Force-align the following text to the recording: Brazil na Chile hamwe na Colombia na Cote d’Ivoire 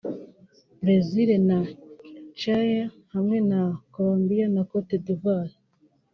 Brazil 0.81 1.29
na 1.49 1.59
Chile 2.39 2.81
hamwe 3.13 3.37
na 3.51 3.61
Colombia 3.93 4.45
na 4.55 4.61
Cote 4.71 4.95
d’Ivoire 5.05 5.55